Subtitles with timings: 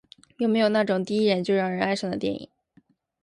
[0.39, 2.49] 有没有那种第一眼就让人爱上的电影？